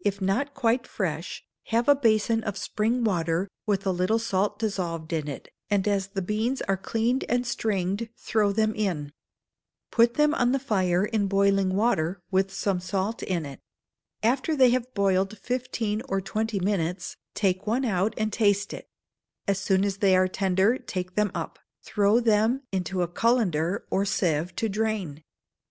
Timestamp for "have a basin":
1.64-2.42